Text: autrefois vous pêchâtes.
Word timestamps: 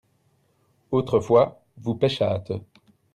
autrefois 0.91 1.61
vous 1.77 1.93
pêchâtes. 1.93 2.53